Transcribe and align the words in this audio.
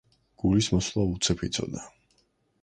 გულის 0.43 0.69
მოსვლა 0.75 1.05
უცებ 1.11 1.45
იცოდა. 1.49 1.85